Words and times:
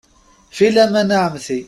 Filaman 0.57 1.09
a 1.15 1.17
Ɛemti. 1.25 1.57